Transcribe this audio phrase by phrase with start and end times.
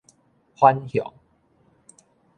[0.55, 1.13] 反向